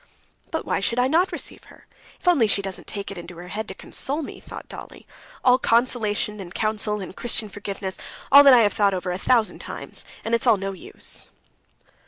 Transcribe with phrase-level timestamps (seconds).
[0.49, 1.85] "But why should I not receive her?
[2.19, 5.05] If only she doesn't take it into her head to console me!" thought Dolly.
[5.43, 7.99] "All consolation and counsel and Christian forgiveness,
[8.31, 11.29] all that I have thought over a thousand times, and it's all no use."